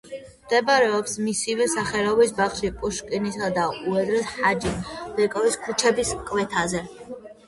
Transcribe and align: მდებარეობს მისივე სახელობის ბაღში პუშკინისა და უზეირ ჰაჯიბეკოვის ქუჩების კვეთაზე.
მდებარეობს 0.43 1.11
მისივე 1.25 1.65
სახელობის 1.73 2.31
ბაღში 2.39 2.71
პუშკინისა 2.83 3.49
და 3.57 3.65
უზეირ 3.91 4.23
ჰაჯიბეკოვის 4.31 5.59
ქუჩების 5.67 6.15
კვეთაზე. 6.31 6.83